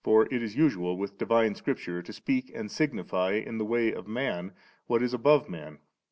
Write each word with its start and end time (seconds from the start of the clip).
For 0.03 0.25
it 0.33 0.41
is 0.41 0.55
usual 0.55 0.97
with 0.97 1.19
divine 1.19 1.53
Scripture 1.53 2.01
to 2.01 2.11
speak 2.11 2.51
and 2.55 2.71
signify 2.71 3.33
in 3.33 3.59
the 3.59 3.65
way 3.65 3.93
of 3.93 4.07
man 4.07 4.51
what 4.87 5.03
is 5.03 5.13
above 5.13 5.47
man. 5.47 5.77